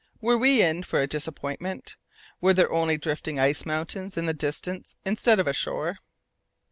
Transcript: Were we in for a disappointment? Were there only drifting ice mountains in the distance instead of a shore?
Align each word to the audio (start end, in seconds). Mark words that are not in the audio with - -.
Were 0.19 0.35
we 0.35 0.63
in 0.63 0.81
for 0.81 0.99
a 0.99 1.05
disappointment? 1.05 1.95
Were 2.41 2.55
there 2.55 2.71
only 2.71 2.97
drifting 2.97 3.37
ice 3.39 3.67
mountains 3.67 4.17
in 4.17 4.25
the 4.25 4.33
distance 4.33 4.97
instead 5.05 5.39
of 5.39 5.45
a 5.45 5.53
shore? 5.53 5.99